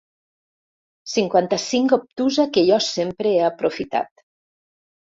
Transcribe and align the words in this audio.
Cinquanta-cinc 1.15 1.95
obtusa 1.99 2.49
que 2.57 2.65
jo 2.73 2.81
sempre 2.89 3.37
he 3.37 3.47
aprofitat. 3.53 4.29